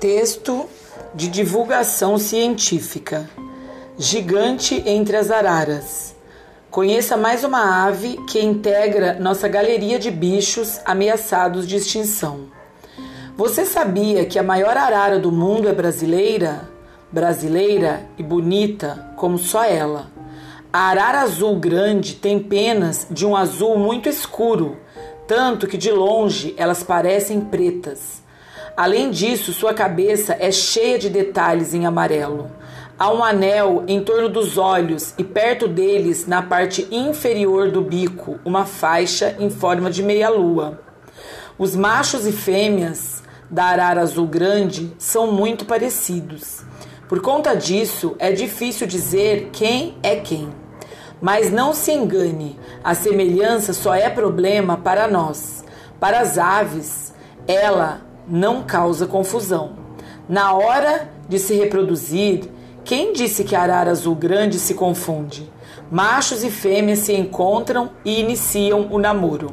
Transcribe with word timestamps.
Texto 0.00 0.68
de 1.12 1.26
divulgação 1.26 2.18
científica. 2.18 3.28
Gigante 3.98 4.80
entre 4.86 5.16
as 5.16 5.28
araras. 5.28 6.14
Conheça 6.70 7.16
mais 7.16 7.42
uma 7.42 7.84
ave 7.84 8.16
que 8.28 8.40
integra 8.40 9.14
nossa 9.14 9.48
galeria 9.48 9.98
de 9.98 10.08
bichos 10.08 10.78
ameaçados 10.84 11.66
de 11.66 11.74
extinção. 11.74 12.42
Você 13.36 13.64
sabia 13.64 14.24
que 14.24 14.38
a 14.38 14.42
maior 14.42 14.76
arara 14.76 15.18
do 15.18 15.32
mundo 15.32 15.68
é 15.68 15.72
brasileira? 15.72 16.70
Brasileira 17.10 18.06
e 18.16 18.22
bonita 18.22 19.12
como 19.16 19.36
só 19.36 19.64
ela. 19.64 20.12
A 20.72 20.90
arara 20.90 21.22
azul 21.22 21.56
grande 21.56 22.14
tem 22.14 22.38
penas 22.38 23.04
de 23.10 23.26
um 23.26 23.34
azul 23.34 23.76
muito 23.76 24.08
escuro, 24.08 24.76
tanto 25.26 25.66
que 25.66 25.76
de 25.76 25.90
longe 25.90 26.54
elas 26.56 26.84
parecem 26.84 27.40
pretas. 27.40 28.27
Além 28.78 29.10
disso, 29.10 29.52
sua 29.52 29.74
cabeça 29.74 30.36
é 30.38 30.52
cheia 30.52 31.00
de 31.00 31.10
detalhes 31.10 31.74
em 31.74 31.84
amarelo. 31.84 32.48
Há 32.96 33.12
um 33.12 33.24
anel 33.24 33.82
em 33.88 34.00
torno 34.04 34.28
dos 34.28 34.56
olhos 34.56 35.14
e 35.18 35.24
perto 35.24 35.66
deles, 35.66 36.28
na 36.28 36.42
parte 36.42 36.86
inferior 36.88 37.72
do 37.72 37.82
bico, 37.82 38.38
uma 38.44 38.64
faixa 38.64 39.34
em 39.40 39.50
forma 39.50 39.90
de 39.90 40.00
meia-lua. 40.00 40.80
Os 41.58 41.74
machos 41.74 42.24
e 42.24 42.30
fêmeas 42.30 43.20
da 43.50 43.64
arara 43.64 44.00
azul 44.00 44.28
grande 44.28 44.92
são 44.96 45.32
muito 45.32 45.64
parecidos. 45.64 46.60
Por 47.08 47.20
conta 47.20 47.56
disso, 47.56 48.14
é 48.20 48.30
difícil 48.30 48.86
dizer 48.86 49.48
quem 49.52 49.96
é 50.04 50.14
quem. 50.14 50.50
Mas 51.20 51.50
não 51.50 51.72
se 51.74 51.90
engane, 51.90 52.56
a 52.84 52.94
semelhança 52.94 53.72
só 53.72 53.92
é 53.92 54.08
problema 54.08 54.76
para 54.76 55.08
nós. 55.08 55.64
Para 55.98 56.20
as 56.20 56.38
aves, 56.38 57.12
ela 57.44 58.06
não 58.28 58.62
causa 58.62 59.06
confusão. 59.06 59.72
Na 60.28 60.52
hora 60.52 61.08
de 61.28 61.38
se 61.38 61.54
reproduzir, 61.54 62.44
quem 62.84 63.12
disse 63.12 63.44
que 63.44 63.56
arara 63.56 63.90
azul 63.90 64.14
grande 64.14 64.58
se 64.58 64.74
confunde? 64.74 65.50
Machos 65.90 66.44
e 66.44 66.50
fêmeas 66.50 67.00
se 67.00 67.14
encontram 67.14 67.90
e 68.04 68.20
iniciam 68.20 68.88
o 68.90 68.98
namoro. 68.98 69.50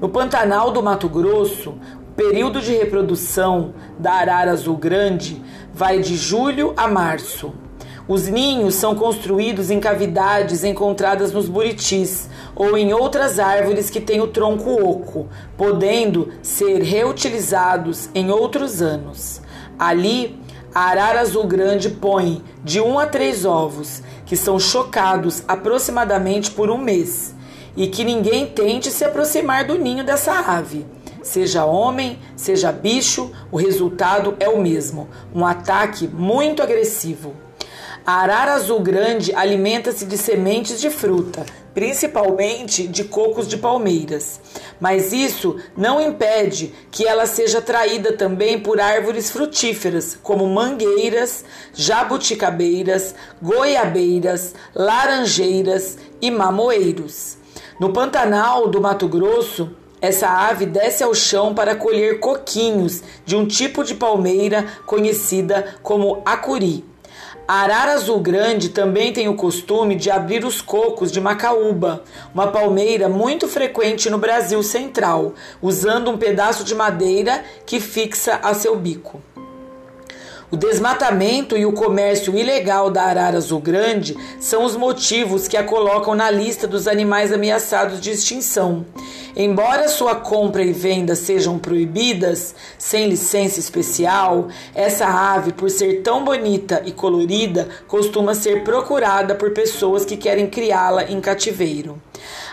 No 0.00 0.08
Pantanal 0.08 0.70
do 0.70 0.82
Mato 0.82 1.08
Grosso, 1.08 1.70
o 1.70 2.14
período 2.16 2.60
de 2.60 2.72
reprodução 2.72 3.74
da 3.98 4.12
arara 4.12 4.50
azul 4.50 4.76
grande 4.76 5.42
vai 5.72 6.00
de 6.00 6.16
julho 6.16 6.74
a 6.76 6.88
março. 6.88 7.52
Os 8.08 8.28
ninhos 8.28 8.76
são 8.76 8.94
construídos 8.94 9.68
em 9.68 9.80
cavidades 9.80 10.62
encontradas 10.62 11.32
nos 11.32 11.48
buritis 11.48 12.28
ou 12.54 12.78
em 12.78 12.92
outras 12.92 13.40
árvores 13.40 13.90
que 13.90 14.00
têm 14.00 14.20
o 14.20 14.28
tronco 14.28 14.80
oco, 14.80 15.26
podendo 15.56 16.32
ser 16.40 16.82
reutilizados 16.82 18.08
em 18.14 18.30
outros 18.30 18.80
anos. 18.80 19.40
Ali, 19.76 20.40
a 20.72 20.82
arara 20.82 21.20
azul 21.20 21.48
grande 21.48 21.90
põe 21.90 22.44
de 22.62 22.80
um 22.80 22.96
a 22.96 23.06
três 23.06 23.44
ovos, 23.44 24.02
que 24.24 24.36
são 24.36 24.56
chocados 24.56 25.42
aproximadamente 25.48 26.52
por 26.52 26.70
um 26.70 26.78
mês, 26.78 27.34
e 27.76 27.88
que 27.88 28.04
ninguém 28.04 28.46
tente 28.46 28.88
se 28.88 29.04
aproximar 29.04 29.64
do 29.64 29.76
ninho 29.76 30.04
dessa 30.04 30.32
ave. 30.32 30.86
Seja 31.22 31.64
homem, 31.64 32.20
seja 32.36 32.70
bicho, 32.70 33.32
o 33.50 33.56
resultado 33.56 34.36
é 34.38 34.48
o 34.48 34.60
mesmo: 34.62 35.08
um 35.34 35.44
ataque 35.44 36.06
muito 36.06 36.62
agressivo. 36.62 37.45
A 38.06 38.20
arara 38.20 38.54
azul 38.54 38.78
grande 38.78 39.34
alimenta-se 39.34 40.04
de 40.04 40.16
sementes 40.16 40.80
de 40.80 40.90
fruta, 40.90 41.44
principalmente 41.74 42.86
de 42.86 43.02
cocos 43.02 43.48
de 43.48 43.56
palmeiras. 43.56 44.40
Mas 44.78 45.12
isso 45.12 45.56
não 45.76 46.00
impede 46.00 46.72
que 46.88 47.04
ela 47.04 47.26
seja 47.26 47.58
atraída 47.58 48.12
também 48.12 48.60
por 48.60 48.80
árvores 48.80 49.28
frutíferas, 49.28 50.16
como 50.22 50.46
mangueiras, 50.46 51.44
jabuticabeiras, 51.74 53.12
goiabeiras, 53.42 54.54
laranjeiras 54.72 55.98
e 56.22 56.30
mamoeiros. 56.30 57.36
No 57.80 57.92
Pantanal 57.92 58.68
do 58.68 58.80
Mato 58.80 59.08
Grosso, 59.08 59.68
essa 60.00 60.28
ave 60.28 60.64
desce 60.64 61.02
ao 61.02 61.12
chão 61.12 61.52
para 61.56 61.74
colher 61.74 62.20
coquinhos 62.20 63.02
de 63.24 63.34
um 63.34 63.44
tipo 63.48 63.82
de 63.82 63.96
palmeira 63.96 64.64
conhecida 64.86 65.74
como 65.82 66.22
acuri. 66.24 66.84
A 67.48 67.60
arara 67.60 67.92
azul 67.92 68.18
grande 68.18 68.70
também 68.70 69.12
tem 69.12 69.28
o 69.28 69.36
costume 69.36 69.94
de 69.94 70.10
abrir 70.10 70.44
os 70.44 70.60
cocos 70.60 71.12
de 71.12 71.20
macaúba, 71.20 72.02
uma 72.34 72.48
palmeira 72.48 73.08
muito 73.08 73.46
frequente 73.46 74.10
no 74.10 74.18
Brasil 74.18 74.60
central, 74.64 75.32
usando 75.62 76.10
um 76.10 76.18
pedaço 76.18 76.64
de 76.64 76.74
madeira 76.74 77.44
que 77.64 77.78
fixa 77.78 78.40
a 78.42 78.52
seu 78.52 78.74
bico. 78.74 79.22
O 80.50 80.56
desmatamento 80.56 81.56
e 81.56 81.64
o 81.64 81.72
comércio 81.72 82.36
ilegal 82.36 82.90
da 82.90 83.02
arara 83.02 83.36
azul 83.36 83.60
grande 83.60 84.16
são 84.40 84.64
os 84.64 84.74
motivos 84.74 85.46
que 85.46 85.56
a 85.56 85.62
colocam 85.62 86.16
na 86.16 86.28
lista 86.28 86.66
dos 86.66 86.88
animais 86.88 87.32
ameaçados 87.32 88.00
de 88.00 88.10
extinção. 88.10 88.84
Embora 89.38 89.86
sua 89.86 90.14
compra 90.14 90.62
e 90.62 90.72
venda 90.72 91.14
sejam 91.14 91.58
proibidas, 91.58 92.54
sem 92.78 93.06
licença 93.06 93.60
especial, 93.60 94.48
essa 94.74 95.06
ave, 95.06 95.52
por 95.52 95.68
ser 95.68 96.00
tão 96.00 96.24
bonita 96.24 96.82
e 96.86 96.90
colorida, 96.90 97.68
costuma 97.86 98.34
ser 98.34 98.64
procurada 98.64 99.34
por 99.34 99.50
pessoas 99.50 100.06
que 100.06 100.16
querem 100.16 100.48
criá-la 100.48 101.04
em 101.04 101.20
cativeiro. 101.20 102.00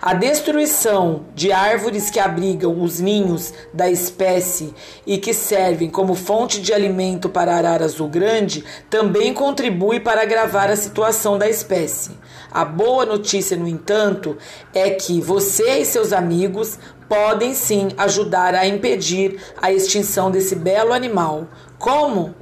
A 0.00 0.14
destruição 0.14 1.26
de 1.34 1.52
árvores 1.52 2.10
que 2.10 2.18
abrigam 2.18 2.82
os 2.82 3.00
ninhos 3.00 3.52
da 3.72 3.90
espécie 3.90 4.74
e 5.06 5.18
que 5.18 5.32
servem 5.32 5.88
como 5.88 6.14
fonte 6.14 6.60
de 6.60 6.72
alimento 6.72 7.28
para 7.28 7.52
a 7.52 7.56
arara 7.56 7.84
azul 7.84 8.08
grande 8.08 8.64
também 8.90 9.32
contribui 9.32 10.00
para 10.00 10.22
agravar 10.22 10.70
a 10.70 10.76
situação 10.76 11.38
da 11.38 11.48
espécie. 11.48 12.10
A 12.50 12.64
boa 12.64 13.06
notícia, 13.06 13.56
no 13.56 13.68
entanto, 13.68 14.36
é 14.74 14.90
que 14.90 15.20
você 15.20 15.78
e 15.78 15.84
seus 15.84 16.12
amigos 16.12 16.78
podem 17.08 17.54
sim 17.54 17.88
ajudar 17.96 18.54
a 18.54 18.66
impedir 18.66 19.38
a 19.60 19.72
extinção 19.72 20.30
desse 20.30 20.54
belo 20.54 20.92
animal. 20.92 21.46
Como? 21.78 22.34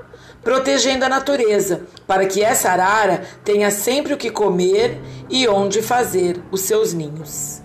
Protegendo 0.43 1.05
a 1.05 1.09
natureza, 1.09 1.83
para 2.07 2.27
que 2.27 2.43
essa 2.43 2.71
arara 2.71 3.23
tenha 3.45 3.71
sempre 3.71 4.15
o 4.15 4.17
que 4.17 4.31
comer 4.31 4.99
e 5.29 5.47
onde 5.47 5.83
fazer 5.83 6.41
os 6.51 6.63
seus 6.63 6.93
ninhos. 6.93 7.61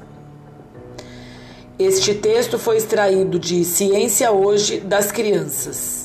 Este 1.77 2.13
texto 2.13 2.57
foi 2.57 2.77
extraído 2.77 3.37
de 3.37 3.65
Ciência 3.65 4.31
Hoje 4.31 4.79
das 4.79 5.11
Crianças. 5.11 6.04